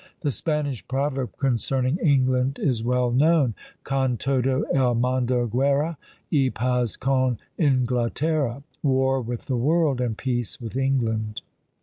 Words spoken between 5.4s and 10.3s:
guerra, Y paz con Inglaterra! War with the world, And